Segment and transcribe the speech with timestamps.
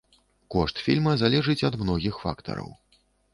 [0.53, 2.73] Кошт фільма залежыць ад многіх фактараў.